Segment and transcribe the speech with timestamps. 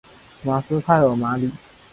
[0.43, 1.51] 卡斯泰尔马里。